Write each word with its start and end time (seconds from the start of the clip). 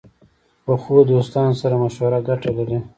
پخو 0.65 0.95
دوستانو 1.11 1.53
سره 1.61 1.75
مشوره 1.83 2.19
ګټه 2.27 2.49
لري 2.57 2.77